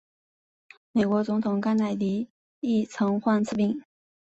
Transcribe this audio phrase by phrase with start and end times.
[0.93, 2.27] 美国总统甘乃迪
[2.61, 3.83] 亦曾患此病。